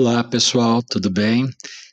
[0.00, 1.44] Olá, pessoal, tudo bem?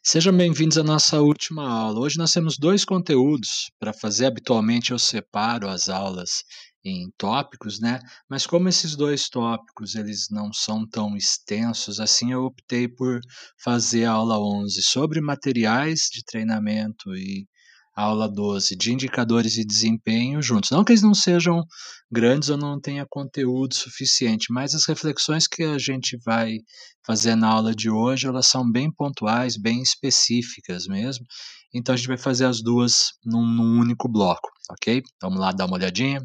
[0.03, 2.01] Sejam bem-vindos à nossa última aula.
[2.01, 4.27] Hoje nós temos dois conteúdos para fazer.
[4.27, 6.43] Habitualmente eu separo as aulas
[6.83, 7.99] em tópicos, né?
[8.29, 13.19] Mas como esses dois tópicos eles não são tão extensos, assim eu optei por
[13.57, 17.47] fazer a aula 11 sobre materiais de treinamento e
[17.95, 20.69] aula 12 de indicadores de desempenho juntos.
[20.69, 21.63] Não que eles não sejam
[22.11, 26.57] grandes ou não tenha conteúdo suficiente, mas as reflexões que a gente vai
[27.05, 31.25] fazer na aula de hoje, elas são bem pontuais, bem específicas mesmo.
[31.73, 35.01] Então a gente vai fazer as duas num, num único bloco, ok?
[35.21, 36.19] Vamos lá dar uma olhadinha.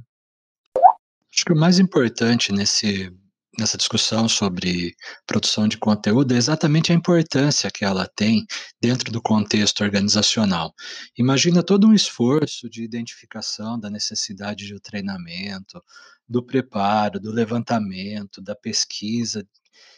[1.33, 3.11] Acho que o mais importante nesse
[3.59, 4.95] nessa discussão sobre
[5.27, 8.47] produção de conteúdo é exatamente a importância que ela tem
[8.81, 10.73] dentro do contexto organizacional.
[11.19, 15.83] Imagina todo um esforço de identificação da necessidade de treinamento,
[16.29, 19.47] do preparo, do levantamento, da pesquisa,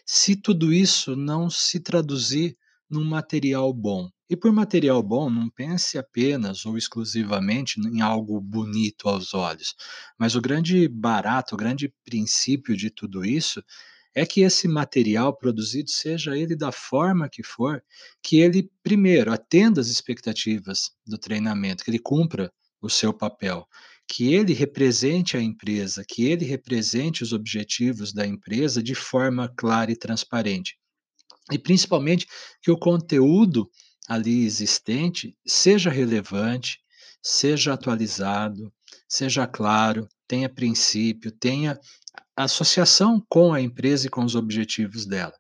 [0.06, 2.56] se tudo isso não se traduzir
[2.92, 4.08] num material bom.
[4.28, 9.74] E por material bom, não pense apenas ou exclusivamente em algo bonito aos olhos,
[10.18, 13.62] mas o grande barato, o grande princípio de tudo isso
[14.14, 17.82] é que esse material produzido, seja ele da forma que for,
[18.22, 23.66] que ele, primeiro, atenda às expectativas do treinamento, que ele cumpra o seu papel,
[24.06, 29.90] que ele represente a empresa, que ele represente os objetivos da empresa de forma clara
[29.90, 30.76] e transparente.
[31.52, 32.26] E principalmente
[32.60, 33.70] que o conteúdo
[34.08, 36.80] ali existente seja relevante,
[37.22, 38.72] seja atualizado,
[39.08, 41.78] seja claro, tenha princípio, tenha
[42.36, 45.34] associação com a empresa e com os objetivos dela.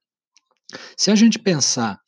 [0.96, 1.98] Se a gente pensar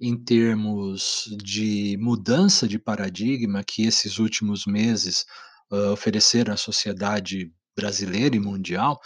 [0.00, 5.26] em termos de mudança de paradigma que esses últimos meses
[5.70, 8.98] uh, ofereceram à sociedade brasileira e mundial,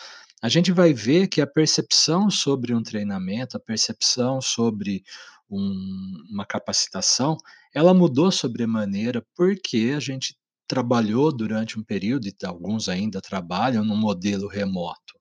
[0.45, 5.03] a gente vai ver que a percepção sobre um treinamento, a percepção sobre
[5.51, 7.39] um, uma capacitação,
[7.75, 10.37] ela mudou sobremaneira porque a gente
[10.69, 15.15] trabalhou durante um período, e alguns ainda trabalham, num modelo remoto.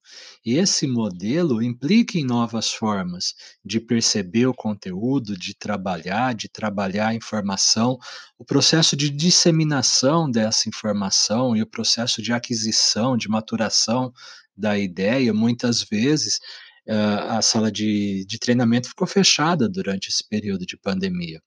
[0.45, 3.33] E esse modelo implica em novas formas
[3.63, 7.97] de perceber o conteúdo, de trabalhar, de trabalhar a informação,
[8.37, 14.11] o processo de disseminação dessa informação e o processo de aquisição, de maturação
[14.55, 16.39] da ideia, muitas vezes
[16.87, 21.41] uh, a sala de, de treinamento ficou fechada durante esse período de pandemia.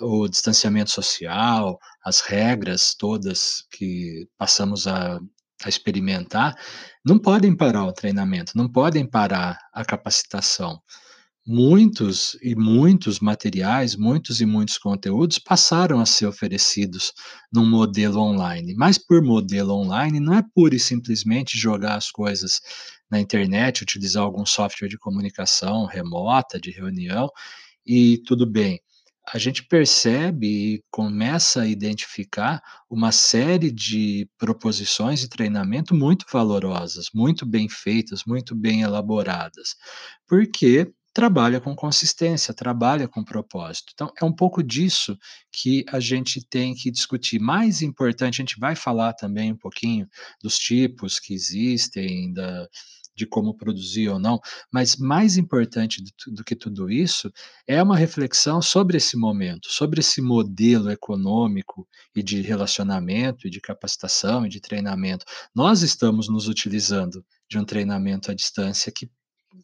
[0.00, 5.20] O distanciamento social, as regras todas que passamos a,
[5.64, 6.56] a experimentar,
[7.04, 10.80] não podem parar o treinamento, não podem parar a capacitação
[11.46, 17.12] muitos e muitos materiais, muitos e muitos conteúdos passaram a ser oferecidos
[17.52, 18.74] num modelo online.
[18.74, 22.60] Mas por modelo online não é pura e simplesmente jogar as coisas
[23.10, 27.28] na internet, utilizar algum software de comunicação remota, de reunião,
[27.84, 28.80] e tudo bem.
[29.32, 32.60] A gente percebe e começa a identificar
[32.90, 39.76] uma série de proposições de treinamento muito valorosas, muito bem feitas, muito bem elaboradas,
[40.26, 43.92] porque trabalha com consistência, trabalha com propósito.
[43.92, 45.16] Então, é um pouco disso
[45.52, 47.38] que a gente tem que discutir.
[47.38, 50.08] Mais importante, a gente vai falar também um pouquinho
[50.42, 52.66] dos tipos que existem, da,
[53.14, 54.40] de como produzir ou não,
[54.72, 57.30] mas mais importante do, do que tudo isso
[57.66, 61.86] é uma reflexão sobre esse momento, sobre esse modelo econômico
[62.16, 65.26] e de relacionamento, e de capacitação e de treinamento.
[65.54, 69.10] Nós estamos nos utilizando de um treinamento à distância que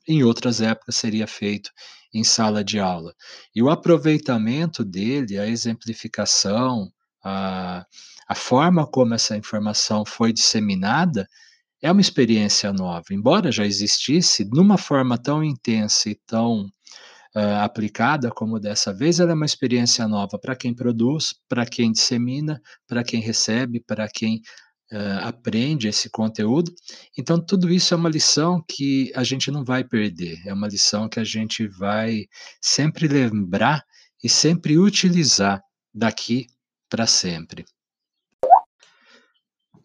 [0.06, 1.70] em outras épocas seria feito
[2.12, 3.14] em sala de aula.
[3.54, 6.90] E o aproveitamento dele, a exemplificação,
[7.22, 7.84] a,
[8.28, 11.28] a forma como essa informação foi disseminada,
[11.80, 13.04] é uma experiência nova.
[13.10, 16.66] Embora já existisse, numa forma tão intensa e tão
[17.34, 21.92] uh, aplicada como dessa vez, ela é uma experiência nova para quem produz, para quem
[21.92, 24.40] dissemina, para quem recebe, para quem
[24.92, 26.72] uh, aprende esse conteúdo.
[27.16, 31.08] Então, tudo isso é uma lição que a gente não vai perder, é uma lição
[31.08, 32.26] que a gente vai
[32.60, 33.84] sempre lembrar
[34.22, 35.62] e sempre utilizar
[35.94, 36.46] daqui
[36.88, 37.64] para sempre.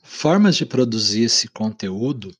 [0.03, 2.31] Formas de produzir esse conteúdo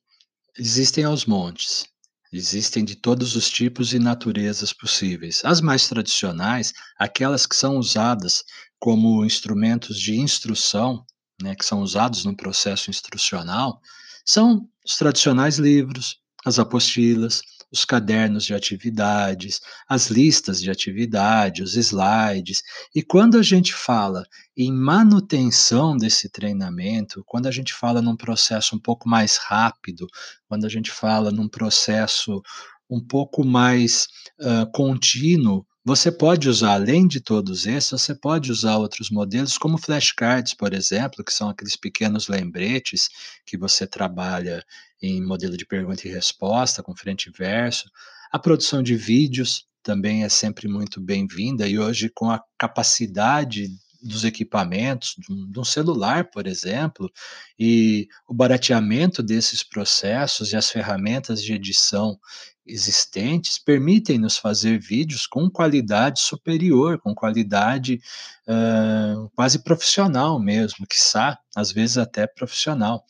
[0.57, 1.87] existem aos montes.
[2.31, 5.41] Existem de todos os tipos e naturezas possíveis.
[5.45, 8.43] As mais tradicionais, aquelas que são usadas
[8.79, 11.05] como instrumentos de instrução,
[11.41, 13.79] né, que são usados no processo instrucional,
[14.25, 17.41] são os tradicionais livros, as apostilas,
[17.73, 19.59] os cadernos de atividades,
[19.89, 22.61] as listas de atividade, os slides.
[22.93, 24.23] E quando a gente fala
[24.55, 30.05] em manutenção desse treinamento, quando a gente fala num processo um pouco mais rápido,
[30.47, 32.43] quando a gente fala num processo
[32.87, 34.07] um pouco mais
[34.39, 39.77] uh, contínuo, você pode usar, além de todos esses, você pode usar outros modelos, como
[39.77, 43.09] flashcards, por exemplo, que são aqueles pequenos lembretes
[43.45, 44.63] que você trabalha
[45.01, 47.89] em modelo de pergunta e resposta, com frente e verso.
[48.31, 53.67] A produção de vídeos também é sempre muito bem-vinda, e hoje, com a capacidade
[54.01, 57.09] dos equipamentos, de um, celular, por exemplo,
[57.57, 62.19] e o barateamento desses processos e as ferramentas de edição
[62.65, 67.99] existentes permitem nos fazer vídeos com qualidade superior, com qualidade
[68.47, 73.05] uh, quase profissional mesmo, quiçá, às vezes até profissional.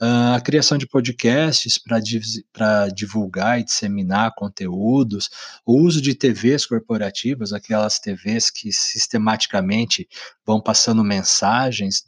[0.00, 1.78] Uh, a criação de podcasts
[2.52, 5.30] para divulgar e disseminar conteúdos,
[5.64, 10.08] o uso de TVs corporativas, aquelas TVs que sistematicamente
[10.44, 12.04] vão passando mensagens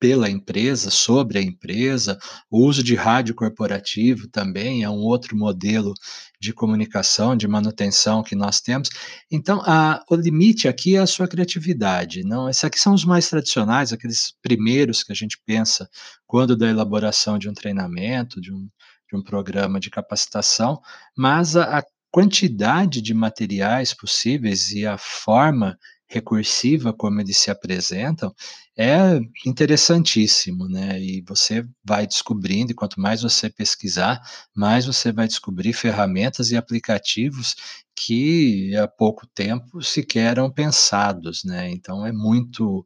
[0.00, 2.18] pela empresa, sobre a empresa,
[2.50, 5.92] o uso de rádio corporativo também é um outro modelo
[6.40, 8.88] de comunicação, de manutenção que nós temos.
[9.30, 12.24] Então, a, o limite aqui é a sua criatividade.
[12.24, 15.86] Não, esses aqui são os mais tradicionais, aqueles primeiros que a gente pensa
[16.26, 18.70] quando da elaboração de um treinamento, de um,
[19.10, 20.80] de um programa de capacitação,
[21.14, 25.78] mas a, a quantidade de materiais possíveis e a forma
[26.10, 28.34] recursiva como eles se apresentam
[28.76, 31.00] é interessantíssimo, né?
[31.00, 34.20] E você vai descobrindo, e quanto mais você pesquisar,
[34.56, 37.54] mais você vai descobrir ferramentas e aplicativos
[37.96, 41.70] que há pouco tempo sequer eram pensados, né?
[41.70, 42.84] Então é muito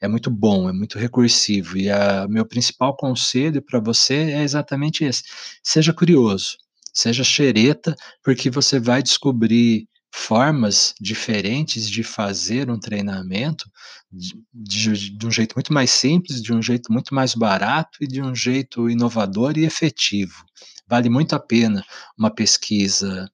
[0.00, 1.78] é muito bom, é muito recursivo.
[1.78, 5.22] E o meu principal conselho para você é exatamente esse:
[5.64, 6.56] seja curioso,
[6.94, 13.68] seja xereta, porque você vai descobrir formas diferentes de fazer um treinamento
[14.12, 18.06] de, de, de, um jeito muito mais simples, de um jeito muito mais barato e
[18.06, 20.44] de um jeito inovador e efetivo.
[20.86, 21.82] Vale muito a pena
[22.16, 23.26] uma pesquisa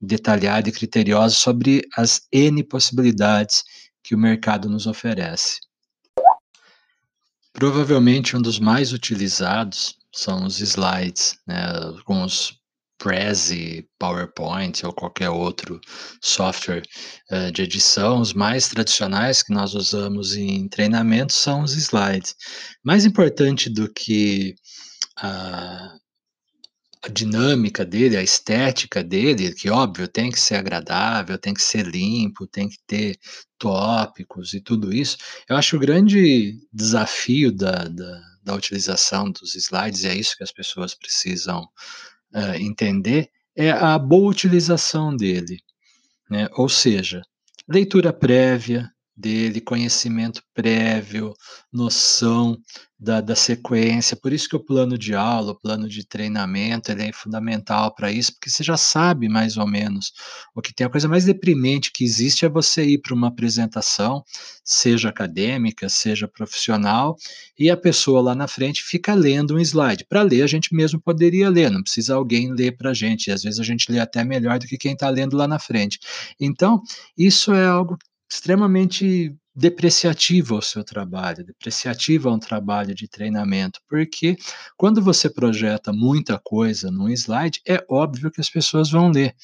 [0.00, 3.62] detalhada e criteriosa sobre as N possibilidades
[4.02, 5.60] que o mercado nos oferece.
[7.52, 11.56] Provavelmente um dos mais utilizados são os slides, né,
[12.04, 12.58] com os
[12.98, 15.80] Prezi, PowerPoint ou qualquer outro
[16.22, 16.82] software
[17.30, 22.34] uh, de edição, os mais tradicionais que nós usamos em treinamento são os slides.
[22.84, 24.54] Mais importante do que
[25.18, 25.96] a,
[27.02, 31.86] a dinâmica dele, a estética dele, que óbvio tem que ser agradável, tem que ser
[31.86, 33.18] limpo, tem que ter
[33.58, 35.18] tópicos e tudo isso.
[35.48, 40.44] Eu acho o grande desafio da, da, da utilização dos slides, e é isso que
[40.44, 41.68] as pessoas precisam
[42.34, 45.60] uh, entender é a boa utilização dele,
[46.28, 46.48] né?
[46.56, 47.22] ou seja,
[47.68, 51.32] leitura prévia dele, conhecimento prévio,
[51.72, 52.58] noção
[52.98, 54.16] da, da sequência.
[54.16, 58.10] Por isso que o plano de aula, o plano de treinamento, ele é fundamental para
[58.10, 60.12] isso, porque você já sabe mais ou menos
[60.54, 60.86] o que tem.
[60.86, 64.24] A coisa mais deprimente que existe é você ir para uma apresentação,
[64.64, 67.16] seja acadêmica, seja profissional,
[67.58, 70.06] e a pessoa lá na frente fica lendo um slide.
[70.08, 73.28] Para ler, a gente mesmo poderia ler, não precisa alguém ler para a gente.
[73.28, 75.58] E às vezes a gente lê até melhor do que quem está lendo lá na
[75.58, 75.98] frente.
[76.40, 76.80] Então,
[77.16, 77.96] isso é algo
[78.34, 84.36] extremamente depreciativa ao seu trabalho, depreciativa a um trabalho de treinamento, porque
[84.76, 89.36] quando você projeta muita coisa num slide, é óbvio que as pessoas vão ler.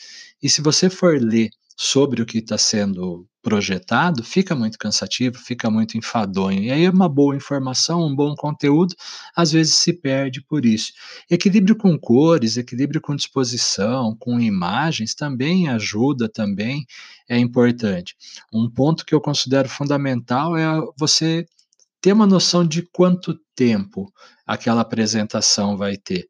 [0.43, 1.51] E se você for ler
[1.83, 6.63] sobre o que está sendo projetado, fica muito cansativo, fica muito enfadonho.
[6.63, 8.95] E aí uma boa informação, um bom conteúdo,
[9.35, 10.93] às vezes se perde por isso.
[11.31, 16.85] Equilíbrio com cores, equilíbrio com disposição, com imagens também ajuda, também
[17.27, 18.15] é importante.
[18.53, 20.67] Um ponto que eu considero fundamental é
[20.99, 21.47] você
[21.99, 24.13] ter uma noção de quanto tempo
[24.47, 26.29] aquela apresentação vai ter.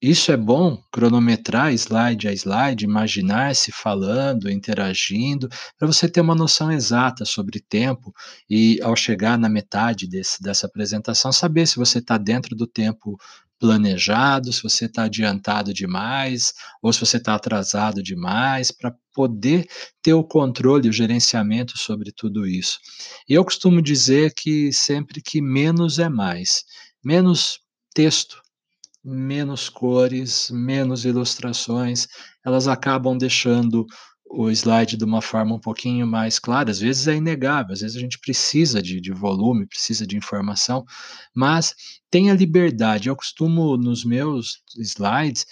[0.00, 5.48] Isso é bom, cronometrar slide a slide, imaginar-se falando, interagindo,
[5.78, 8.12] para você ter uma noção exata sobre tempo
[8.48, 13.18] e, ao chegar na metade desse, dessa apresentação, saber se você está dentro do tempo
[13.58, 19.66] planejado, se você está adiantado demais ou se você está atrasado demais, para poder
[20.02, 22.78] ter o controle, o gerenciamento sobre tudo isso.
[23.28, 26.64] Eu costumo dizer que sempre que menos é mais,
[27.02, 27.60] menos
[27.94, 28.43] texto,
[29.04, 32.08] menos cores, menos ilustrações,
[32.44, 33.86] elas acabam deixando
[34.36, 36.70] o slide de uma forma um pouquinho mais clara.
[36.70, 40.84] Às vezes é inegável, às vezes a gente precisa de, de volume, precisa de informação,
[41.34, 41.74] mas
[42.10, 43.08] tenha liberdade.
[43.08, 45.46] Eu costumo, nos meus slides,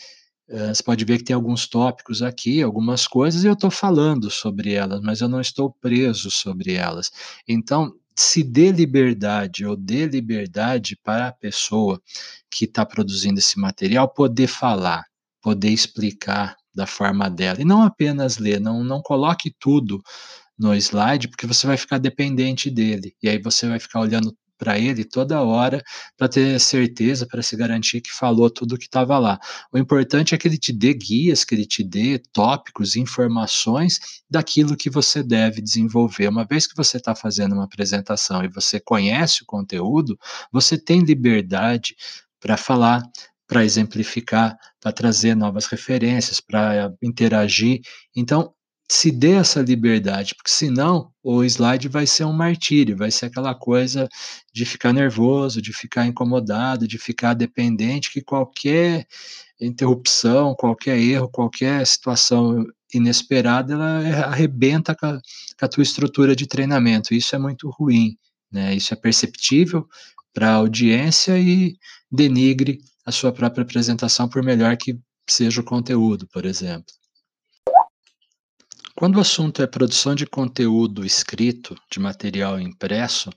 [0.49, 4.31] uh, você pode ver que tem alguns tópicos aqui, algumas coisas, e eu estou falando
[4.31, 7.11] sobre elas, mas eu não estou preso sobre elas.
[7.47, 12.01] Então, se dê liberdade ou dê liberdade para a pessoa
[12.51, 15.05] que está produzindo esse material poder falar,
[15.41, 17.61] poder explicar, da forma dela.
[17.61, 20.03] E não apenas ler, não, não coloque tudo
[20.59, 23.15] no slide, porque você vai ficar dependente dele.
[23.23, 25.83] E aí você vai ficar olhando para ele toda hora
[26.17, 29.41] para ter certeza, para se garantir que falou tudo o que estava lá.
[29.73, 33.99] O importante é que ele te dê guias, que ele te dê tópicos, informações
[34.31, 36.29] daquilo que você deve desenvolver.
[36.29, 40.17] Uma vez que você está fazendo uma apresentação e você conhece o conteúdo,
[40.53, 41.97] você tem liberdade
[42.39, 43.03] para falar,
[43.49, 47.81] para exemplificar, para trazer novas referências, para interagir.
[48.15, 48.55] Então,
[48.93, 53.55] se dê essa liberdade, porque senão o slide vai ser um martírio, vai ser aquela
[53.55, 54.07] coisa
[54.53, 59.07] de ficar nervoso, de ficar incomodado, de ficar dependente, que qualquer
[59.59, 65.21] interrupção, qualquer erro, qualquer situação inesperada, ela arrebenta com a,
[65.59, 67.15] com a tua estrutura de treinamento.
[67.15, 68.19] Isso é muito ruim,
[68.53, 68.75] né?
[68.75, 69.89] Isso é perceptível
[70.35, 71.79] para a audiência e
[72.11, 76.93] denigre a sua própria apresentação, por melhor que seja o conteúdo, por exemplo.
[78.95, 83.31] Quando o assunto é produção de conteúdo escrito, de material impresso,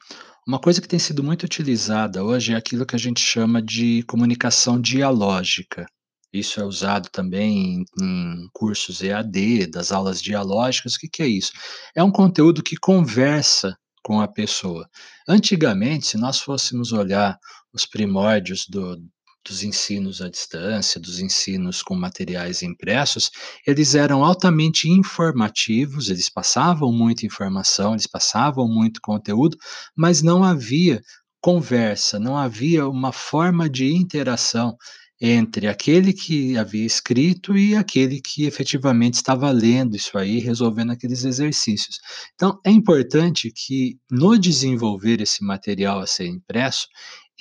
[0.46, 4.04] uma coisa que tem sido muito utilizada hoje é aquilo que a gente chama de
[4.04, 5.86] comunicação dialógica.
[6.32, 10.96] Isso é usado também em, em cursos EAD, das aulas dialógicas.
[10.96, 11.54] O que, que é isso?
[11.96, 14.88] É um conteúdo que conversa com a pessoa.
[15.28, 17.40] Antigamente, se nós fôssemos olhar
[17.74, 19.02] os primórdios do,
[19.46, 23.30] dos ensinos à distância, dos ensinos com materiais impressos,
[23.66, 29.58] eles eram altamente informativos, eles passavam muita informação, eles passavam muito conteúdo,
[29.96, 31.02] mas não havia
[31.40, 34.76] conversa, não havia uma forma de interação
[35.22, 41.24] entre aquele que havia escrito e aquele que efetivamente estava lendo isso aí, resolvendo aqueles
[41.24, 42.00] exercícios.
[42.34, 46.88] Então, é importante que no desenvolver esse material a ser impresso,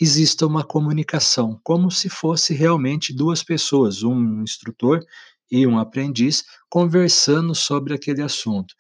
[0.01, 5.01] exista uma comunicação, como se fosse realmente duas pessoas, um instrutor
[5.51, 8.75] e um aprendiz, conversando sobre aquele assunto.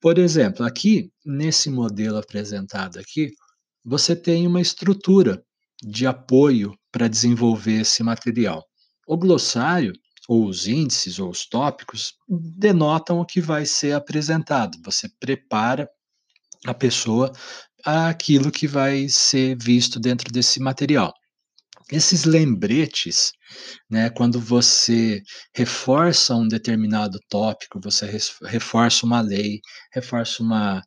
[0.00, 3.30] Por exemplo, aqui, nesse modelo apresentado aqui,
[3.84, 5.42] você tem uma estrutura
[5.82, 8.64] de apoio para desenvolver esse material.
[9.06, 9.92] O glossário,
[10.28, 14.78] ou os índices, ou os tópicos, denotam o que vai ser apresentado.
[14.84, 15.88] Você prepara
[16.66, 17.32] a pessoa
[17.84, 21.12] aquilo que vai ser visto dentro desse material.
[21.90, 23.32] Esses lembretes,
[23.90, 25.22] né, quando você
[25.54, 28.06] reforça um determinado tópico, você
[28.44, 29.60] reforça uma lei,
[29.92, 30.82] reforça uma,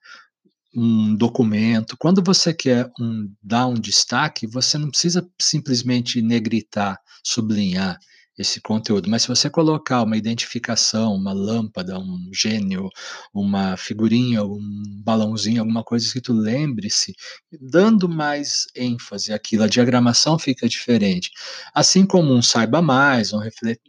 [0.76, 8.00] um documento, quando você quer um, dar um destaque, você não precisa simplesmente negritar, sublinhar
[8.38, 9.10] esse conteúdo.
[9.10, 12.90] Mas se você colocar uma identificação, uma lâmpada, um gênio,
[13.34, 17.14] uma figurinha, um balãozinho, alguma coisa escrito lembre-se,
[17.62, 21.32] dando mais ênfase àquilo, a diagramação fica diferente.
[21.74, 23.40] Assim como um saiba mais, um,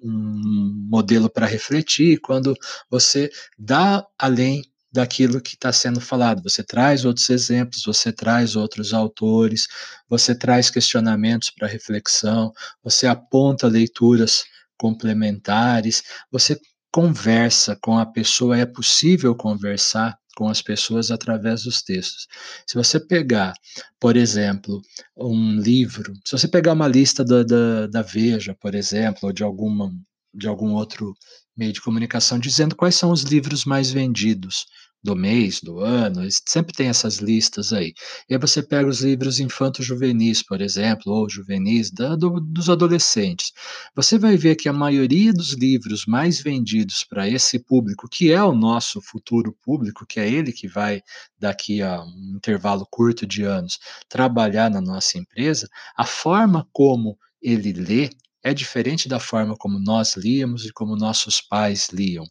[0.02, 2.54] um modelo para refletir, quando
[2.90, 4.62] você dá além
[4.92, 6.42] daquilo que está sendo falado.
[6.42, 9.66] Você traz outros exemplos, você traz outros autores,
[10.08, 12.52] você traz questionamentos para reflexão,
[12.82, 14.44] você aponta leituras
[14.78, 16.58] complementares, você
[16.92, 22.26] conversa com a pessoa, é possível conversar com as pessoas através dos textos.
[22.66, 23.54] Se você pegar,
[23.98, 24.82] por exemplo,
[25.16, 29.42] um livro, se você pegar uma lista da, da, da Veja, por exemplo, ou de
[29.42, 29.90] alguma
[30.36, 31.14] de algum outro
[31.56, 34.66] meio de comunicação dizendo quais são os livros mais vendidos
[35.06, 37.94] do mês, do ano, sempre tem essas listas aí.
[38.28, 43.52] E aí você pega os livros infanto-juvenis, por exemplo, ou juvenis da, do, dos adolescentes.
[43.94, 48.42] Você vai ver que a maioria dos livros mais vendidos para esse público, que é
[48.42, 51.00] o nosso futuro público, que é ele que vai,
[51.38, 53.78] daqui a um intervalo curto de anos,
[54.08, 58.10] trabalhar na nossa empresa, a forma como ele lê
[58.46, 62.24] é diferente da forma como nós líamos e como nossos pais liam.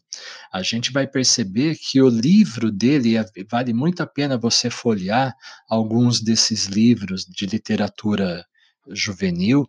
[0.50, 5.34] A gente vai perceber que o livro dele é, vale muito a pena você folhear
[5.68, 8.42] alguns desses livros de literatura
[8.92, 9.68] juvenil,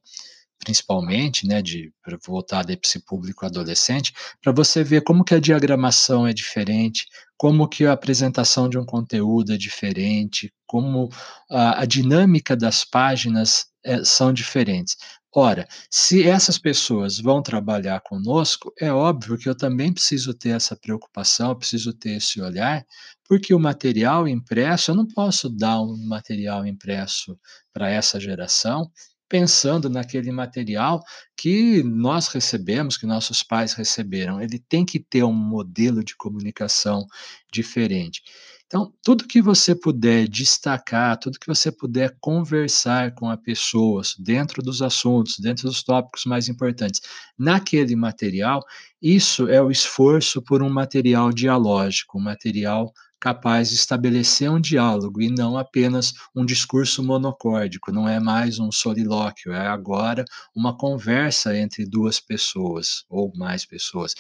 [0.58, 1.92] principalmente, né, de
[2.26, 7.68] voltada para esse público adolescente, para você ver como que a diagramação é diferente, como
[7.68, 11.10] que a apresentação de um conteúdo é diferente, como
[11.52, 14.98] a, a dinâmica das páginas é, são diferentes.
[15.36, 20.76] Ora, se essas pessoas vão trabalhar conosco, é óbvio que eu também preciso ter essa
[20.76, 22.86] preocupação, preciso ter esse olhar,
[23.28, 27.38] porque o material impresso, eu não posso dar um material impresso
[27.74, 28.90] para essa geração
[29.30, 31.02] pensando naquele material
[31.36, 34.40] que nós recebemos, que nossos pais receberam.
[34.42, 37.06] Ele tem que ter um modelo de comunicação
[37.52, 38.22] diferente.
[38.68, 44.62] Então, tudo que você puder destacar, tudo que você puder conversar com a pessoa dentro
[44.62, 47.00] dos assuntos, dentro dos tópicos mais importantes,
[47.40, 48.62] naquele material,
[49.02, 55.22] isso é o esforço por um material dialógico, um material capaz de estabelecer um diálogo
[55.22, 61.58] e não apenas um discurso monocórdico, não é mais um solilóquio, é agora uma conversa
[61.58, 64.14] entre duas pessoas ou mais pessoas.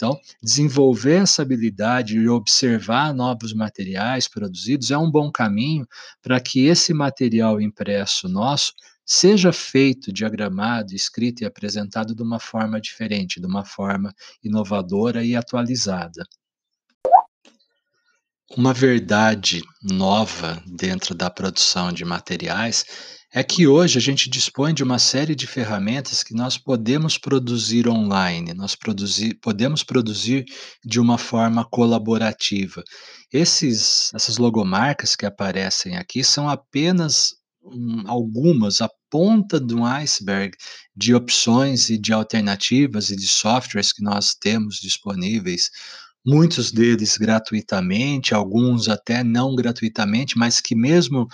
[0.00, 5.86] Então, desenvolver essa habilidade e observar novos materiais produzidos é um bom caminho
[6.22, 8.72] para que esse material impresso nosso
[9.04, 14.10] seja feito, diagramado, escrito e apresentado de uma forma diferente, de uma forma
[14.42, 16.24] inovadora e atualizada.
[18.56, 24.82] Uma verdade nova dentro da produção de materiais é que hoje a gente dispõe de
[24.82, 30.44] uma série de ferramentas que nós podemos produzir online, nós produzir, podemos produzir
[30.84, 32.82] de uma forma colaborativa.
[33.32, 40.56] Esses, essas logomarcas que aparecem aqui são apenas um, algumas, a ponta um iceberg
[40.96, 45.70] de opções e de alternativas e de softwares que nós temos disponíveis
[46.24, 51.26] muitos deles gratuitamente, alguns até não gratuitamente, mas que mesmo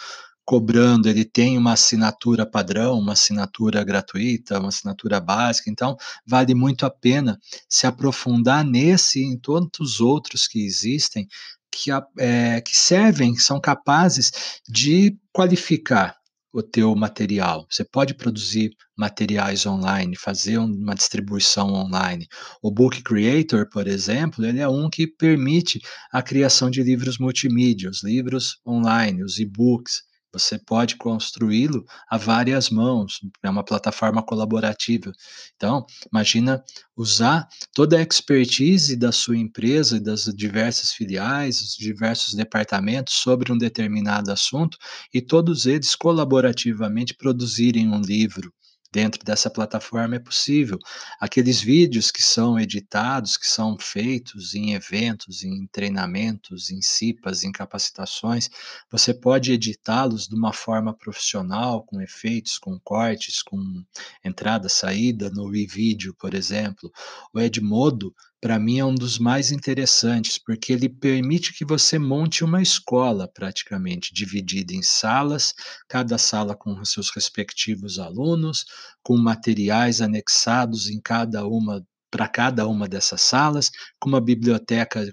[0.47, 6.87] cobrando, ele tem uma assinatura padrão, uma assinatura gratuita, uma assinatura básica, então vale muito
[6.87, 7.37] a pena
[7.69, 11.27] se aprofundar nesse e em tantos outros que existem,
[11.71, 16.17] que, é, que servem, são capazes de qualificar
[16.53, 17.67] o teu material.
[17.69, 22.27] Você pode produzir materiais online, fazer uma distribuição online.
[22.63, 27.91] O Book Creator, por exemplo, ele é um que permite a criação de livros multimídia,
[27.91, 30.03] os livros online, os e-books.
[30.39, 35.13] Você pode construí-lo a várias mãos, é uma plataforma colaborativa.
[35.57, 36.63] Então, imagina
[36.97, 43.51] usar toda a expertise da sua empresa e das diversas filiais, os diversos departamentos sobre
[43.51, 44.77] um determinado assunto
[45.13, 48.53] e todos eles colaborativamente produzirem um livro
[48.93, 50.79] dentro dessa plataforma é possível.
[51.21, 57.53] Aqueles vídeos que são editados, que são feitos em eventos, em treinamentos, em CIPAs, em
[57.53, 58.49] capacitações,
[58.91, 63.85] você pode editá-los de uma forma profissional, com efeitos, com cortes, com
[64.25, 66.91] entrada, saída no e-vídeo, por exemplo.
[67.33, 72.45] O Edmodo para mim é um dos mais interessantes, porque ele permite que você monte
[72.45, 75.55] uma escola praticamente, dividida em salas,
[75.89, 78.65] cada sala com seus respectivos alunos,
[79.03, 85.05] com materiais anexados em cada uma para cada uma dessas salas, com uma biblioteca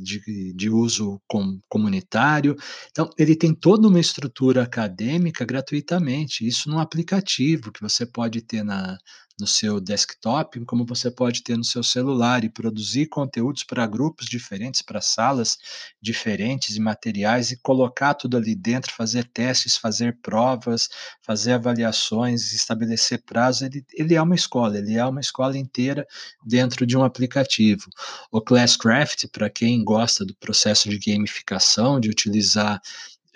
[0.00, 2.56] de, de uso com, comunitário.
[2.90, 8.64] Então, ele tem toda uma estrutura acadêmica gratuitamente, isso num aplicativo que você pode ter
[8.64, 8.98] na,
[9.42, 14.26] no seu desktop, como você pode ter no seu celular e produzir conteúdos para grupos
[14.26, 15.58] diferentes, para salas
[16.00, 20.88] diferentes e materiais e colocar tudo ali dentro, fazer testes, fazer provas,
[21.22, 23.62] fazer avaliações, estabelecer prazos.
[23.62, 26.06] Ele, ele é uma escola, ele é uma escola inteira
[26.46, 27.90] dentro de um aplicativo.
[28.30, 32.80] O Classcraft, para quem gosta do processo de gamificação, de utilizar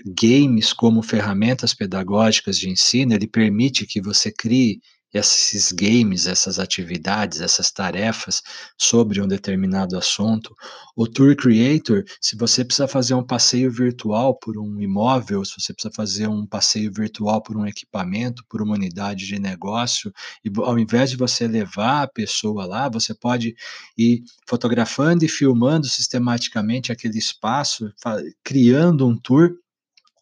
[0.05, 4.81] games como ferramentas pedagógicas de ensino, ele permite que você crie
[5.13, 8.43] esses games, essas atividades, essas tarefas
[8.79, 10.55] sobre um determinado assunto.
[10.95, 15.73] O Tour Creator, se você precisa fazer um passeio virtual por um imóvel, se você
[15.73, 20.13] precisa fazer um passeio virtual por um equipamento, por uma unidade de negócio,
[20.45, 23.55] e ao invés de você levar a pessoa lá, você pode
[23.97, 27.93] ir fotografando e filmando sistematicamente aquele espaço,
[28.43, 29.57] criando um tour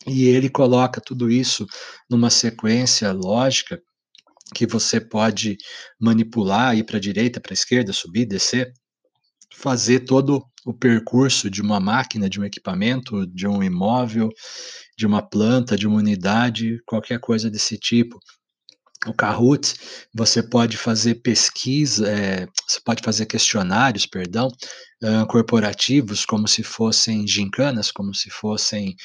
[0.07, 1.66] e ele coloca tudo isso
[2.11, 3.81] numa sequência lógica
[4.52, 5.57] que você pode
[5.98, 8.72] manipular, ir para a direita, para a esquerda, subir, descer,
[9.54, 14.30] fazer todo o percurso de uma máquina, de um equipamento, de um imóvel,
[14.96, 18.18] de uma planta, de uma unidade, qualquer coisa desse tipo.
[19.07, 19.74] O Kahoot,
[20.14, 24.48] você pode fazer pesquisa, é, você pode fazer questionários, perdão,
[25.02, 28.96] uh, corporativos, como se fossem gincanas, como se fossem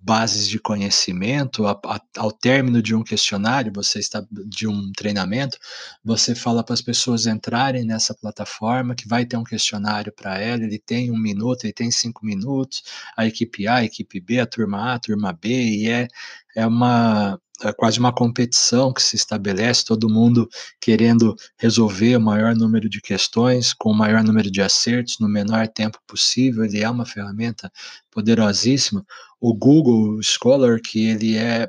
[0.00, 5.58] bases de conhecimento, a, a, ao término de um questionário, você está de um treinamento,
[6.04, 10.64] você fala para as pessoas entrarem nessa plataforma que vai ter um questionário para ela,
[10.64, 12.82] ele tem um minuto, ele tem cinco minutos,
[13.16, 16.08] a equipe A, a equipe B, a turma A, a turma B, e é,
[16.56, 20.48] é uma é quase uma competição que se estabelece, todo mundo
[20.80, 25.68] querendo resolver o maior número de questões com o maior número de acertos no menor
[25.68, 26.64] tempo possível.
[26.64, 27.70] Ele é uma ferramenta
[28.10, 29.04] poderosíssima.
[29.40, 31.68] O Google Scholar, que ele é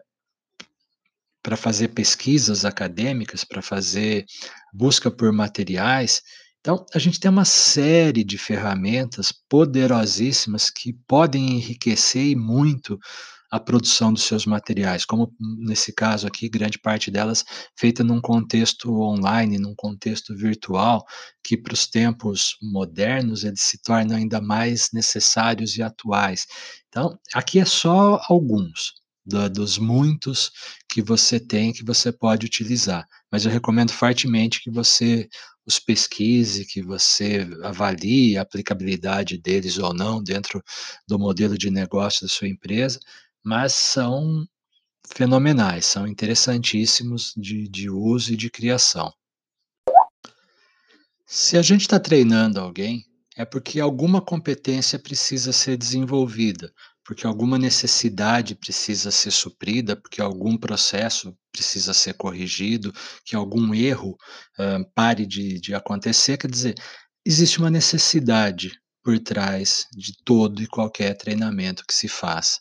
[1.44, 4.26] para fazer pesquisas acadêmicas, para fazer
[4.74, 6.24] busca por materiais,
[6.66, 12.98] Então, a gente tem uma série de ferramentas poderosíssimas que podem enriquecer e muito
[13.52, 17.46] a produção dos seus materiais, como nesse caso aqui, grande parte delas
[17.78, 21.06] feita num contexto online, num contexto virtual,
[21.44, 26.46] que para os tempos modernos eles se tornam ainda mais necessários e atuais.
[26.90, 28.94] Então, aqui é só alguns
[29.26, 30.52] da, dos muitos
[30.90, 35.28] que você tem que você pode utilizar, mas eu recomendo fortemente que você
[35.66, 40.64] os pesquise, que você avalie a aplicabilidade deles ou não dentro
[41.08, 43.00] do modelo de negócio da sua empresa,
[43.46, 44.44] mas são
[45.14, 49.14] fenomenais, são interessantíssimos de, de uso e de criação.
[51.28, 53.06] Se a gente está treinando alguém,
[53.38, 60.58] é porque alguma competência precisa ser desenvolvida, porque alguma necessidade precisa ser suprida, porque algum
[60.58, 62.92] processo precisa ser corrigido,
[63.24, 64.18] que algum erro
[64.96, 66.38] pare de, de acontecer.
[66.38, 66.76] Quer dizer,
[67.24, 68.72] existe uma necessidade
[69.04, 72.60] por trás de todo e qualquer treinamento que se faça.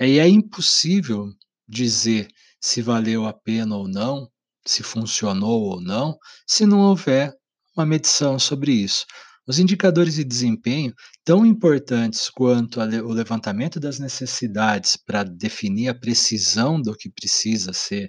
[0.00, 1.26] E é impossível
[1.68, 2.28] dizer
[2.60, 4.28] se valeu a pena ou não,
[4.66, 7.32] se funcionou ou não, se não houver
[7.76, 9.06] uma medição sobre isso.
[9.46, 10.92] Os indicadores de desempenho,
[11.24, 18.08] tão importantes quanto o levantamento das necessidades para definir a precisão do que precisa ser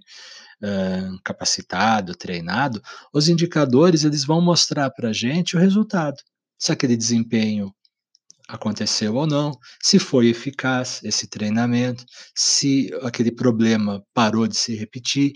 [0.62, 2.82] uh, capacitado, treinado,
[3.14, 6.18] os indicadores eles vão mostrar para a gente o resultado.
[6.58, 7.74] Se aquele desempenho
[8.50, 12.04] aconteceu ou não, se foi eficaz esse treinamento,
[12.36, 15.34] se aquele problema parou de se repetir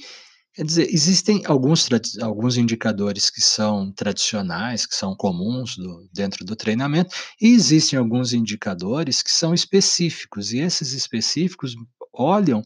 [0.56, 1.89] Quer dizer, existem alguns,
[2.21, 7.10] alguns indicadores que são tradicionais, que são comuns do, dentro do treinamento,
[7.41, 11.73] e existem alguns indicadores que são específicos, e esses específicos
[12.13, 12.62] olham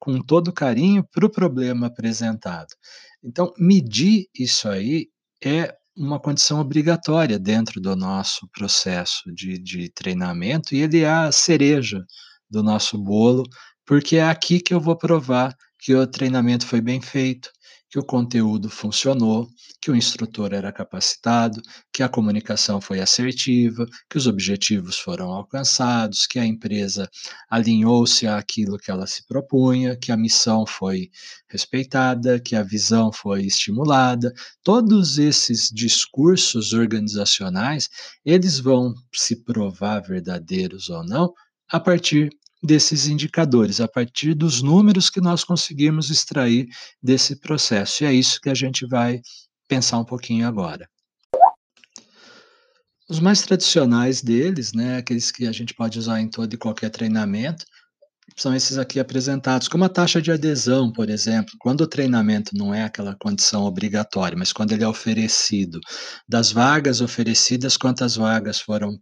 [0.00, 2.74] com todo carinho para o problema apresentado.
[3.22, 5.06] Então, medir isso aí
[5.40, 11.32] é uma condição obrigatória dentro do nosso processo de, de treinamento, e ele é a
[11.32, 12.04] cereja
[12.48, 13.42] do nosso bolo,
[13.84, 17.50] porque é aqui que eu vou provar que o treinamento foi bem feito,
[17.90, 19.48] que o conteúdo funcionou,
[19.80, 26.26] que o instrutor era capacitado, que a comunicação foi assertiva, que os objetivos foram alcançados,
[26.26, 27.08] que a empresa
[27.48, 31.10] alinhou-se àquilo que ela se propunha, que a missão foi
[31.48, 34.32] respeitada, que a visão foi estimulada.
[34.62, 37.88] Todos esses discursos organizacionais,
[38.24, 41.32] eles vão se provar verdadeiros ou não
[41.70, 42.30] a partir
[42.62, 46.66] desses indicadores, a partir dos números que nós conseguimos extrair
[47.02, 48.02] desse processo.
[48.02, 49.20] E é isso que a gente vai
[49.68, 50.88] pensar um pouquinho agora.
[53.08, 56.90] Os mais tradicionais deles, né, aqueles que a gente pode usar em todo e qualquer
[56.90, 57.64] treinamento,
[58.36, 61.54] são esses aqui apresentados, como a taxa de adesão, por exemplo.
[61.58, 65.80] Quando o treinamento não é aquela condição obrigatória, mas quando ele é oferecido,
[66.28, 68.98] das vagas oferecidas, quantas vagas foram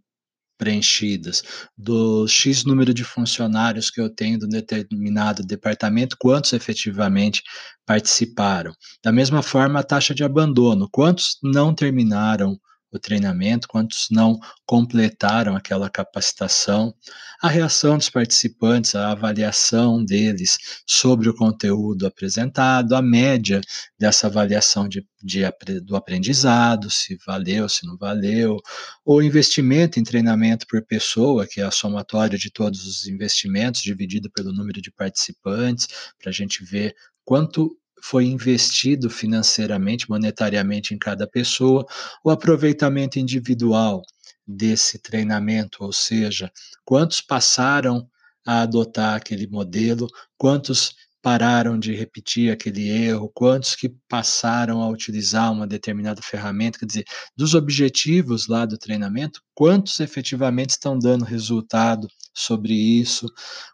[0.57, 1.43] preenchidas,
[1.77, 7.43] do X número de funcionários que eu tenho do determinado departamento, quantos efetivamente
[7.85, 8.73] participaram.
[9.03, 12.59] Da mesma forma, a taxa de abandono, quantos não terminaram
[12.91, 16.93] o treinamento, quantos não completaram aquela capacitação,
[17.41, 23.61] a reação dos participantes, a avaliação deles sobre o conteúdo apresentado, a média
[23.99, 25.43] dessa avaliação de, de,
[25.81, 28.57] do aprendizado, se valeu, se não valeu,
[29.05, 34.31] o investimento em treinamento por pessoa, que é a somatória de todos os investimentos, dividido
[34.31, 35.87] pelo número de participantes,
[36.19, 36.95] para a gente ver
[37.25, 37.77] quanto
[38.09, 41.85] foi investido financeiramente, monetariamente em cada pessoa,
[42.23, 44.01] o aproveitamento individual
[44.47, 46.49] desse treinamento, ou seja,
[46.85, 48.07] quantos passaram
[48.45, 55.51] a adotar aquele modelo, quantos pararam de repetir aquele erro, quantos que passaram a utilizar
[55.51, 62.07] uma determinada ferramenta, quer dizer, dos objetivos lá do treinamento, quantos efetivamente estão dando resultado
[62.39, 63.27] sobre isso,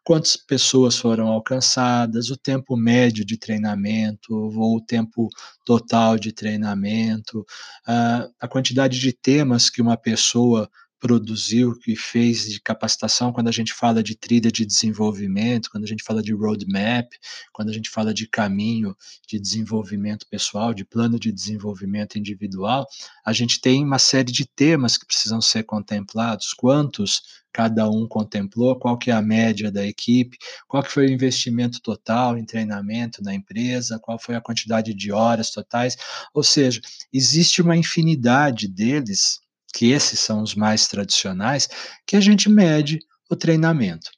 [0.04, 5.28] quantas pessoas foram alcançadas, o tempo médio de treinamento, ou o tempo
[5.66, 7.46] total de treinamento,
[7.86, 10.70] a quantidade de temas que uma pessoa
[11.04, 15.88] produziu, que fez de capacitação, quando a gente fala de trilha de desenvolvimento, quando a
[15.88, 17.12] gente fala de roadmap,
[17.52, 18.96] quando a gente fala de caminho
[19.28, 22.88] de desenvolvimento pessoal, de plano de desenvolvimento individual,
[23.26, 28.80] a gente tem uma série de temas que precisam ser contemplados, quantos cada um contemplou,
[28.80, 30.38] qual que é a média da equipe,
[30.70, 35.12] qual que foi o investimento total em treinamento na empresa, qual foi a quantidade de
[35.12, 35.98] horas totais,
[36.34, 36.80] ou seja,
[37.12, 39.43] existe uma infinidade deles
[39.74, 41.68] que esses são os mais tradicionais,
[42.06, 44.12] que a gente mede o treinamento.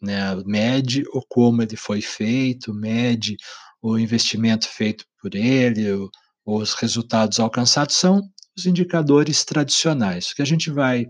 [0.00, 0.20] Né?
[0.44, 3.36] Mede o como ele foi feito, mede
[3.80, 6.10] o investimento feito por ele, o,
[6.44, 8.22] os resultados alcançados são
[8.56, 10.30] os indicadores tradicionais.
[10.30, 11.06] O que a gente vai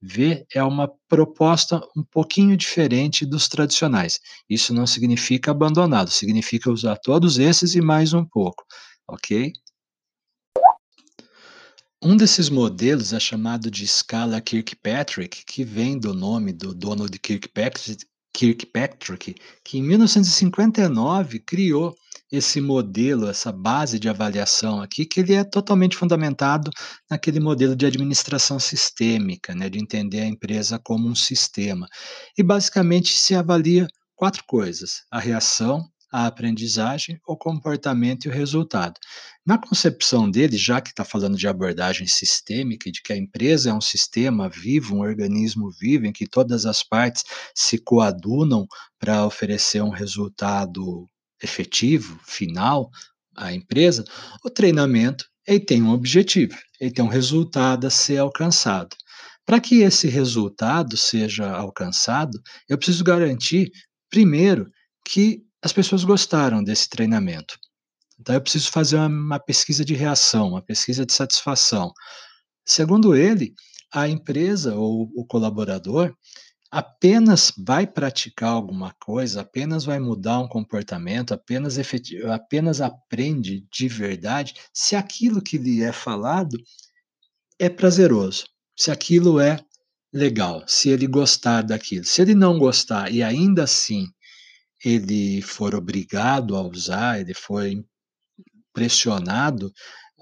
[0.00, 4.20] ver é uma proposta um pouquinho diferente dos tradicionais.
[4.48, 8.64] Isso não significa abandoná-los, significa usar todos esses e mais um pouco,
[9.08, 9.52] ok?
[12.04, 18.04] Um desses modelos é chamado de escala Kirkpatrick, que vem do nome do Donald Kirkpatrick,
[18.34, 21.94] Kirkpatrick, que em 1959 criou
[22.32, 26.72] esse modelo, essa base de avaliação aqui, que ele é totalmente fundamentado
[27.08, 31.86] naquele modelo de administração sistêmica, né, de entender a empresa como um sistema.
[32.36, 33.86] E basicamente se avalia
[34.16, 39.00] quatro coisas: a reação, a aprendizagem, o comportamento e o resultado.
[39.44, 43.70] Na concepção dele, já que está falando de abordagem sistêmica e de que a empresa
[43.70, 48.66] é um sistema vivo, um organismo vivo, em que todas as partes se coadunam
[48.98, 51.08] para oferecer um resultado
[51.42, 52.90] efetivo, final,
[53.34, 54.04] à empresa,
[54.44, 58.96] o treinamento ele tem um objetivo, ele tem um resultado a ser alcançado.
[59.44, 63.72] Para que esse resultado seja alcançado, eu preciso garantir,
[64.08, 64.70] primeiro,
[65.04, 67.56] que as pessoas gostaram desse treinamento.
[68.18, 71.92] Então, eu preciso fazer uma, uma pesquisa de reação, uma pesquisa de satisfação.
[72.64, 73.54] Segundo ele,
[73.92, 76.14] a empresa ou o colaborador
[76.70, 81.76] apenas vai praticar alguma coisa, apenas vai mudar um comportamento, apenas,
[82.30, 86.56] apenas aprende de verdade se aquilo que lhe é falado
[87.58, 89.58] é prazeroso, se aquilo é
[90.12, 92.04] legal, se ele gostar daquilo.
[92.04, 94.06] Se ele não gostar e ainda assim
[94.84, 97.62] ele for obrigado a usar, ele for
[98.72, 99.72] pressionado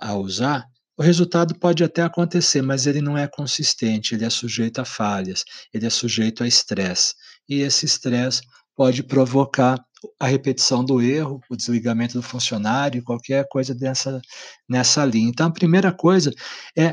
[0.01, 0.67] a usar,
[1.01, 5.45] o resultado pode até acontecer, mas ele não é consistente, ele é sujeito a falhas,
[5.73, 7.15] ele é sujeito a estresse.
[7.49, 8.43] E esse estresse
[8.77, 9.83] pode provocar
[10.19, 14.21] a repetição do erro, o desligamento do funcionário, qualquer coisa dessa,
[14.69, 15.31] nessa linha.
[15.31, 16.35] Então, a primeira coisa
[16.77, 16.93] é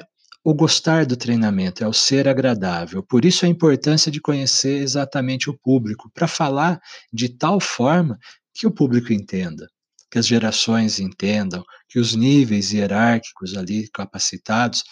[0.50, 3.04] o gostar do treinamento, é o ser agradável.
[3.04, 6.80] Por isso a importância de conhecer exatamente o público, para falar
[7.12, 8.18] de tal forma
[8.54, 9.68] que o público entenda,
[10.10, 14.86] que as gerações entendam, que os níveis hierárquicos ali capacitados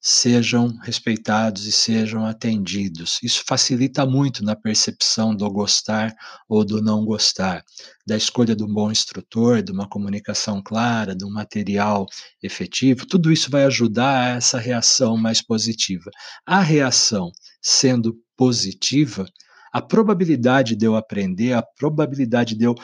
[0.00, 3.18] sejam respeitados e sejam atendidos.
[3.22, 6.14] Isso facilita muito na percepção do gostar
[6.48, 7.64] ou do não gostar,
[8.06, 12.06] da escolha de um bom instrutor, de uma comunicação clara, de um material
[12.42, 13.06] efetivo.
[13.06, 16.10] Tudo isso vai ajudar a essa reação mais positiva.
[16.46, 19.26] A reação sendo positiva,
[19.72, 22.74] a probabilidade de eu aprender, a probabilidade de eu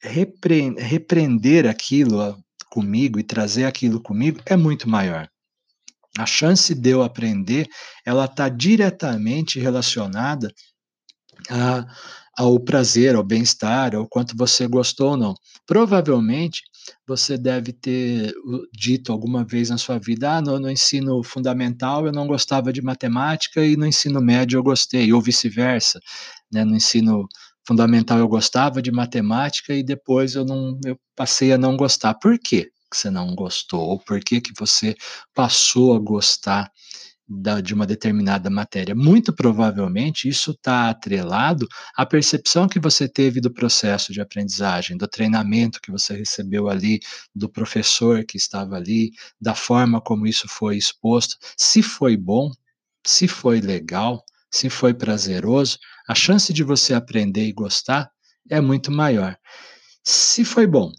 [0.00, 2.38] repreender aquilo
[2.70, 5.31] comigo e trazer aquilo comigo é muito maior.
[6.18, 7.66] A chance de eu aprender,
[8.04, 10.52] ela está diretamente relacionada
[11.50, 11.86] a,
[12.36, 15.34] ao prazer, ao bem-estar, ao quanto você gostou ou não.
[15.66, 16.62] Provavelmente
[17.06, 18.32] você deve ter
[18.72, 22.82] dito alguma vez na sua vida: ah, no, no, ensino fundamental eu não gostava de
[22.82, 26.00] matemática e no ensino médio eu gostei, ou vice-versa.
[26.52, 26.64] Né?
[26.64, 27.26] No ensino
[27.66, 32.14] fundamental eu gostava de matemática e depois eu não eu passei a não gostar.
[32.14, 32.70] Por quê?
[32.92, 34.94] Que você não gostou, ou por que, que você
[35.34, 36.70] passou a gostar
[37.28, 38.94] da, de uma determinada matéria.
[38.94, 45.08] Muito provavelmente isso está atrelado à percepção que você teve do processo de aprendizagem, do
[45.08, 47.00] treinamento que você recebeu ali,
[47.34, 51.36] do professor que estava ali, da forma como isso foi exposto.
[51.56, 52.50] Se foi bom,
[53.06, 58.10] se foi legal, se foi prazeroso, a chance de você aprender e gostar
[58.50, 59.36] é muito maior.
[60.04, 60.92] Se foi bom,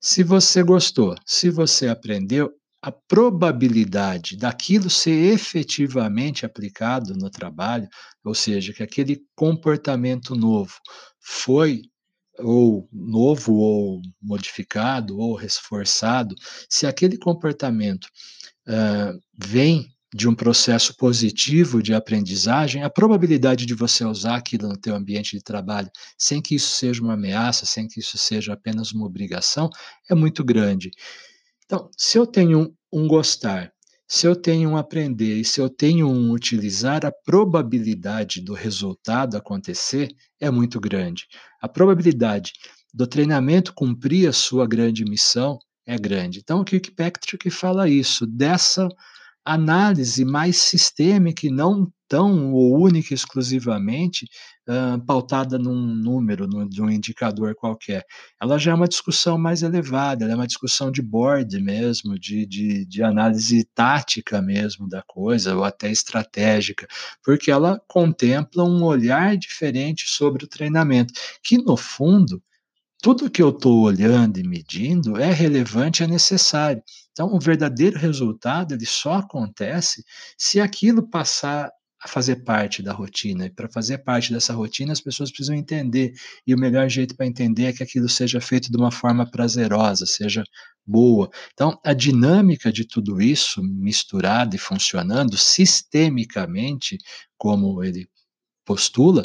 [0.00, 7.88] se você gostou, se você aprendeu, a probabilidade daquilo ser efetivamente aplicado no trabalho,
[8.24, 10.74] ou seja, que aquele comportamento novo
[11.20, 11.82] foi
[12.38, 16.34] ou novo ou modificado ou reforçado,
[16.68, 18.04] se aquele comportamento
[18.68, 24.76] uh, vem de um processo positivo de aprendizagem, a probabilidade de você usar aquilo no
[24.76, 28.92] teu ambiente de trabalho, sem que isso seja uma ameaça, sem que isso seja apenas
[28.92, 29.68] uma obrigação,
[30.10, 30.90] é muito grande.
[31.66, 33.70] Então, se eu tenho um gostar,
[34.08, 39.36] se eu tenho um aprender e se eu tenho um utilizar, a probabilidade do resultado
[39.36, 40.08] acontecer
[40.40, 41.26] é muito grande.
[41.60, 42.52] A probabilidade
[42.94, 46.38] do treinamento cumprir a sua grande missão é grande.
[46.38, 48.88] Então, o Kirkpatrick fala isso, dessa
[49.46, 54.26] análise mais sistêmica e não tão ou única exclusivamente
[54.68, 58.04] uh, pautada num número, num, num indicador qualquer.
[58.40, 62.46] Ela já é uma discussão mais elevada, ela é uma discussão de board mesmo, de,
[62.46, 66.86] de, de análise tática mesmo da coisa, ou até estratégica,
[67.24, 72.42] porque ela contempla um olhar diferente sobre o treinamento, que no fundo
[73.02, 76.82] tudo que eu estou olhando e medindo é relevante, é necessário.
[77.16, 80.04] Então, o verdadeiro resultado ele só acontece
[80.36, 83.46] se aquilo passar a fazer parte da rotina.
[83.46, 86.12] E para fazer parte dessa rotina, as pessoas precisam entender.
[86.46, 90.04] E o melhor jeito para entender é que aquilo seja feito de uma forma prazerosa,
[90.04, 90.44] seja
[90.86, 91.30] boa.
[91.54, 96.98] Então, a dinâmica de tudo isso misturado e funcionando sistemicamente,
[97.38, 98.06] como ele
[98.62, 99.22] postula,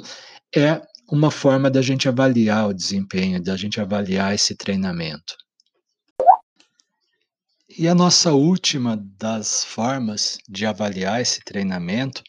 [0.55, 5.35] é uma forma da gente avaliar o desempenho, da gente avaliar esse treinamento.
[7.77, 12.21] E a nossa última das formas de avaliar esse treinamento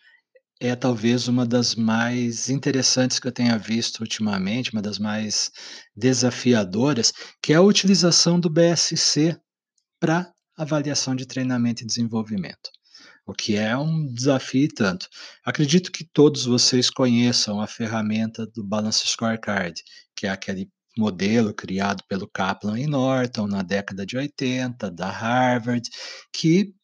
[0.60, 5.50] é talvez uma das mais interessantes que eu tenha visto ultimamente, uma das mais
[5.96, 9.36] desafiadoras, que é a utilização do BSC
[9.98, 12.70] para avaliação de treinamento e desenvolvimento,
[13.26, 15.08] o que é um desafio tanto.
[15.44, 19.74] Acredito que todos vocês conheçam a ferramenta do Balance Scorecard,
[20.14, 25.88] que é aquele modelo criado pelo Kaplan e Norton na década de 80, da Harvard,
[26.32, 26.74] que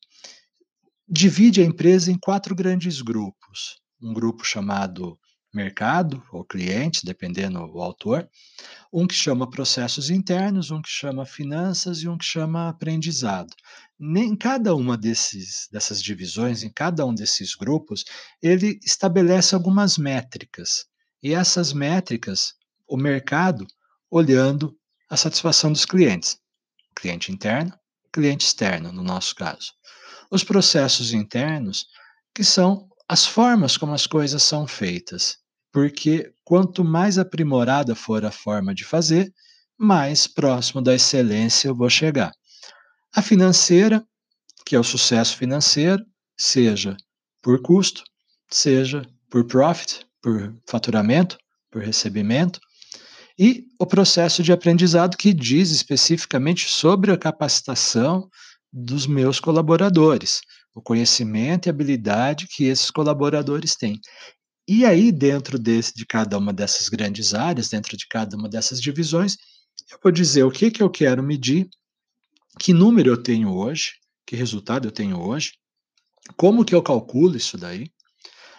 [1.08, 3.80] divide a empresa em quatro grandes grupos.
[4.00, 5.18] Um grupo chamado
[5.52, 8.28] mercado ou clientes, dependendo do autor,
[8.92, 13.54] um que chama processos internos, um que chama finanças e um que chama aprendizado.
[14.00, 18.04] Em cada uma desses, dessas divisões, em cada um desses grupos,
[18.42, 20.86] ele estabelece algumas métricas.
[21.22, 22.54] E essas métricas,
[22.86, 23.66] o mercado
[24.10, 24.76] olhando
[25.08, 26.38] a satisfação dos clientes,
[26.94, 27.72] cliente interno,
[28.12, 29.78] cliente externo, no nosso caso
[30.30, 31.86] os processos internos,
[32.34, 35.38] que são as formas como as coisas são feitas.
[35.72, 39.32] Porque quanto mais aprimorada for a forma de fazer,
[39.76, 42.32] mais próximo da excelência eu vou chegar.
[43.14, 44.04] A financeira,
[44.66, 46.04] que é o sucesso financeiro,
[46.36, 46.96] seja
[47.42, 48.02] por custo,
[48.50, 51.38] seja por profit, por faturamento,
[51.70, 52.60] por recebimento,
[53.38, 58.28] e o processo de aprendizado que diz especificamente sobre a capacitação
[58.72, 60.40] dos meus colaboradores,
[60.74, 64.00] o conhecimento e habilidade que esses colaboradores têm.
[64.66, 68.80] E aí, dentro desse, de cada uma dessas grandes áreas, dentro de cada uma dessas
[68.80, 69.36] divisões,
[69.90, 71.68] eu vou dizer o que, que eu quero medir,
[72.58, 73.92] que número eu tenho hoje,
[74.26, 75.52] que resultado eu tenho hoje,
[76.36, 77.90] como que eu calculo isso daí,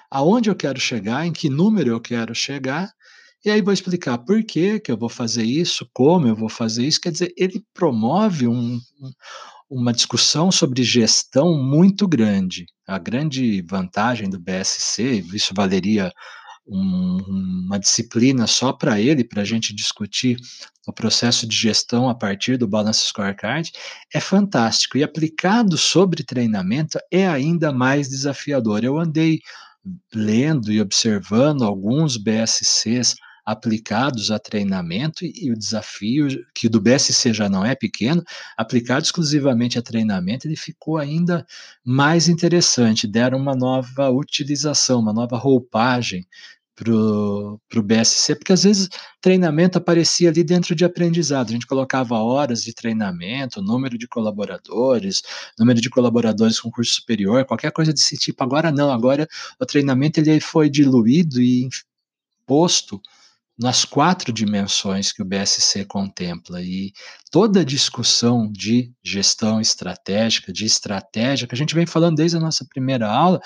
[0.10, 2.92] aonde eu quero chegar, em que número eu quero chegar,
[3.44, 6.86] e aí vou explicar por que, que eu vou fazer isso, como eu vou fazer
[6.86, 7.00] isso.
[7.00, 9.12] Quer dizer, ele promove um, um
[9.70, 12.66] uma discussão sobre gestão muito grande.
[12.88, 16.12] A grande vantagem do BSC, isso valeria
[16.66, 17.18] um,
[17.66, 20.38] uma disciplina só para ele, para a gente discutir
[20.88, 23.72] o processo de gestão a partir do Balance Scorecard,
[24.12, 24.98] é fantástico.
[24.98, 28.84] E aplicado sobre treinamento é ainda mais desafiador.
[28.84, 29.40] Eu andei
[30.14, 33.16] lendo e observando alguns BSCs
[33.50, 38.24] aplicados a treinamento e, o desafio que do BSC já não é pequeno,
[38.56, 41.44] aplicado exclusivamente a treinamento, ele ficou ainda
[41.84, 46.28] mais interessante, deram uma nova utilização, uma nova roupagem
[46.76, 48.88] para o BSC, porque às vezes
[49.20, 55.24] treinamento aparecia ali dentro de aprendizado, a gente colocava horas de treinamento, número de colaboradores,
[55.58, 58.42] número de colaboradores com curso superior, qualquer coisa desse tipo.
[58.44, 59.28] Agora não, agora
[59.60, 61.68] o treinamento ele foi diluído e
[62.46, 63.02] posto
[63.60, 66.62] nas quatro dimensões que o BSC contempla.
[66.62, 66.94] E
[67.30, 72.40] toda a discussão de gestão estratégica, de estratégia, que a gente vem falando desde a
[72.40, 73.42] nossa primeira aula,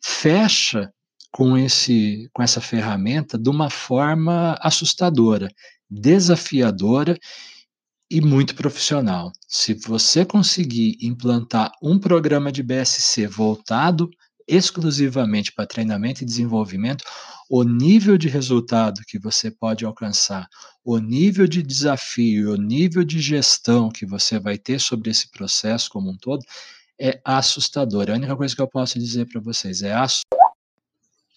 [0.00, 0.92] fecha
[1.32, 5.48] com, esse, com essa ferramenta de uma forma assustadora,
[5.90, 7.18] desafiadora
[8.08, 9.32] e muito profissional.
[9.48, 14.08] Se você conseguir implantar um programa de BSC voltado
[14.46, 17.04] exclusivamente para treinamento e desenvolvimento,
[17.48, 20.46] o nível de resultado que você pode alcançar,
[20.84, 25.88] o nível de desafio, o nível de gestão que você vai ter sobre esse processo
[25.88, 26.44] como um todo
[27.00, 28.10] é assustador.
[28.10, 30.38] A única coisa que eu posso dizer para vocês é assustador.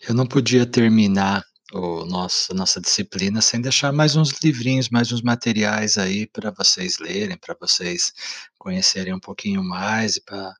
[0.07, 5.21] Eu não podia terminar o nosso, nossa disciplina sem deixar mais uns livrinhos, mais uns
[5.21, 8.11] materiais aí para vocês lerem, para vocês
[8.57, 10.53] conhecerem um pouquinho mais e para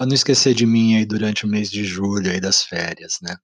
[0.00, 3.36] não esquecer de mim aí durante o mês de julho aí das férias, né?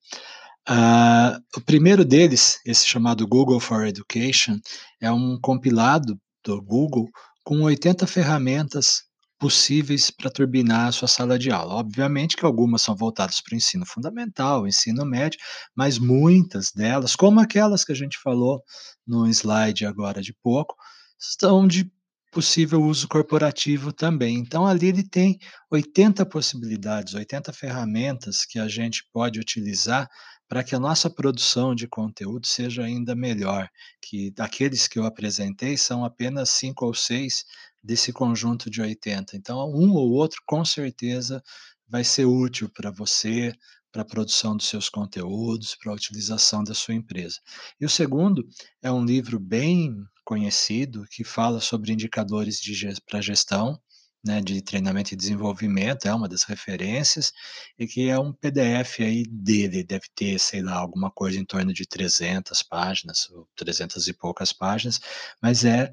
[0.68, 4.59] Uh, o primeiro deles, esse chamado Google for Education,
[5.01, 7.09] é um compilado do Google
[7.45, 9.03] com 80 ferramentas
[9.39, 11.74] possíveis para turbinar a sua sala de aula.
[11.74, 15.41] Obviamente que algumas são voltadas para o ensino fundamental, ensino médio,
[15.74, 18.62] mas muitas delas, como aquelas que a gente falou
[19.05, 20.76] no slide agora de pouco,
[21.18, 21.91] estão de
[22.32, 24.39] possível uso corporativo também.
[24.39, 25.39] Então, ali ele tem
[25.70, 30.09] 80 possibilidades, 80 ferramentas que a gente pode utilizar
[30.53, 33.70] para que a nossa produção de conteúdo seja ainda melhor,
[34.03, 37.46] que daqueles que eu apresentei são apenas cinco ou seis
[37.82, 39.34] desse conjunto de 80.
[39.34, 41.42] Então, um ou outro com certeza
[41.88, 43.55] vai ser útil para você,
[43.90, 47.40] para a produção dos seus conteúdos, para a utilização da sua empresa.
[47.80, 48.46] E o segundo
[48.82, 52.61] é um livro bem conhecido que fala sobre indicadores
[53.07, 53.80] para gestão,
[54.25, 57.33] né, de treinamento e desenvolvimento, é uma das referências,
[57.79, 61.73] e que é um PDF aí dele, deve ter, sei lá, alguma coisa em torno
[61.73, 65.01] de 300 páginas, ou 300 e poucas páginas,
[65.41, 65.91] mas é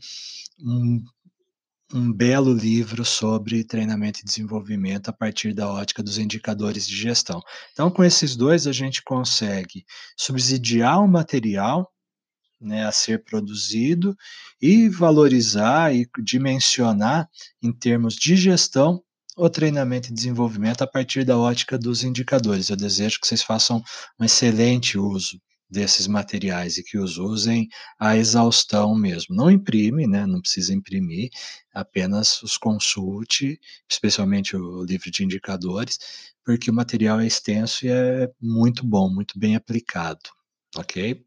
[0.59, 1.03] um
[1.93, 7.41] um belo livro sobre treinamento e desenvolvimento a partir da ótica dos indicadores de gestão.
[7.71, 9.83] Então, com esses dois, a gente consegue
[10.15, 11.91] subsidiar o material
[12.59, 14.15] né, a ser produzido
[14.61, 17.29] e valorizar e dimensionar
[17.61, 19.03] em termos de gestão
[19.37, 22.69] o treinamento e desenvolvimento a partir da ótica dos indicadores.
[22.69, 23.81] Eu desejo que vocês façam
[24.19, 25.39] um excelente uso
[25.69, 27.67] desses materiais e que os usem
[27.99, 29.35] à exaustão mesmo.
[29.35, 30.25] Não imprime, né?
[30.25, 31.29] Não precisa imprimir,
[31.73, 35.99] apenas os consulte, especialmente o livro de indicadores,
[36.43, 40.29] porque o material é extenso e é muito bom, muito bem aplicado,
[40.75, 41.23] ok?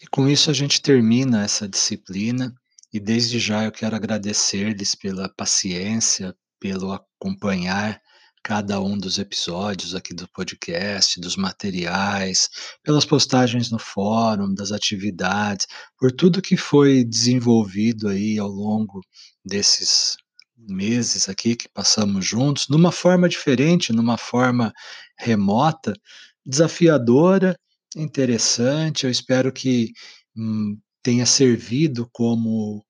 [0.00, 2.54] E com isso a gente termina essa disciplina
[2.92, 8.00] e desde já eu quero agradecer-lhes pela paciência, pelo acompanhar
[8.42, 12.48] cada um dos episódios aqui do podcast, dos materiais,
[12.82, 15.66] pelas postagens no fórum, das atividades,
[15.98, 19.00] por tudo que foi desenvolvido aí ao longo
[19.44, 20.16] desses
[20.56, 24.72] meses aqui que passamos juntos, numa forma diferente, numa forma
[25.18, 25.92] remota,
[26.46, 27.58] desafiadora,
[27.96, 29.04] interessante.
[29.04, 29.92] Eu espero que
[30.36, 32.84] hum, tenha servido como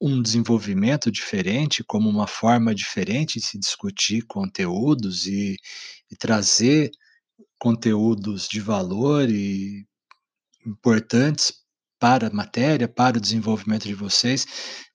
[0.00, 5.56] um desenvolvimento diferente, como uma forma diferente de se discutir conteúdos e,
[6.10, 6.90] e trazer
[7.58, 9.86] conteúdos de valor e
[10.66, 11.54] importantes
[12.00, 14.44] para a matéria, para o desenvolvimento de vocês.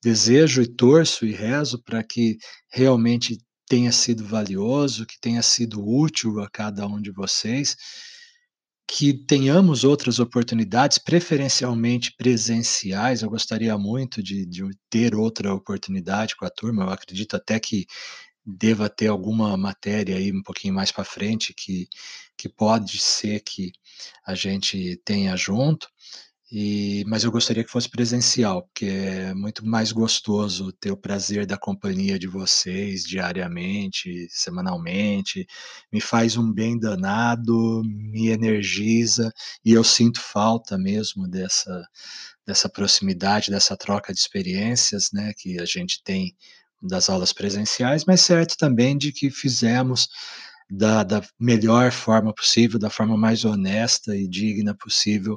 [0.04, 2.38] Desejo e torço e rezo para que
[2.70, 7.78] realmente tenha sido valioso, que tenha sido útil a cada um de vocês
[8.88, 13.22] que tenhamos outras oportunidades, preferencialmente presenciais.
[13.22, 16.84] Eu gostaria muito de, de, ter outra oportunidade com a turma.
[16.86, 17.86] Eu acredito até que
[18.46, 21.90] deva ter alguma matéria aí um pouquinho mais para frente que,
[22.38, 23.74] que pode ser que
[24.26, 25.90] a gente tenha junto.
[26.50, 31.46] E, mas eu gostaria que fosse presencial, porque é muito mais gostoso ter o prazer
[31.46, 35.46] da companhia de vocês diariamente, semanalmente.
[35.92, 39.32] Me faz um bem danado, me energiza
[39.64, 41.86] e eu sinto falta mesmo dessa
[42.46, 46.34] dessa proximidade, dessa troca de experiências, né, que a gente tem
[46.82, 50.08] das aulas presenciais, mas certo também de que fizemos
[50.70, 55.36] da, da melhor forma possível, da forma mais honesta e digna possível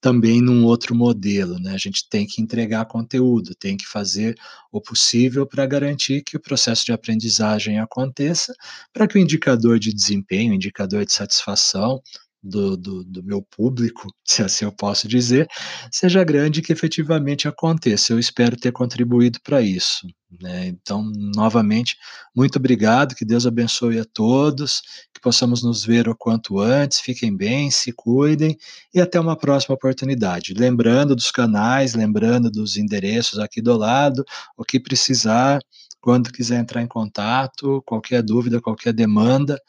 [0.00, 1.72] também num outro modelo, né?
[1.72, 4.36] A gente tem que entregar conteúdo, tem que fazer
[4.70, 8.54] o possível para garantir que o processo de aprendizagem aconteça,
[8.92, 12.00] para que o indicador de desempenho, o indicador de satisfação
[12.46, 15.48] do, do, do, meu público, se assim eu posso dizer,
[15.90, 18.12] seja grande que efetivamente aconteça.
[18.12, 20.06] Eu espero ter contribuído para isso.
[20.40, 20.66] Né?
[20.66, 21.96] Então, novamente,
[22.34, 24.82] muito obrigado, que Deus abençoe a todos,
[25.14, 28.56] que possamos nos ver o quanto antes, fiquem bem, se cuidem
[28.92, 30.54] e até uma próxima oportunidade.
[30.54, 34.24] Lembrando dos canais, lembrando dos endereços aqui do lado,
[34.56, 35.60] o que precisar,
[36.00, 39.60] quando quiser entrar em contato, qualquer dúvida, qualquer demanda,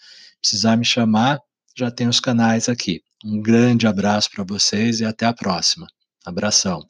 [0.42, 1.40] precisar me chamar,
[1.78, 3.04] já tem os canais aqui.
[3.24, 5.88] Um grande abraço para vocês e até a próxima.
[6.26, 6.86] Abração.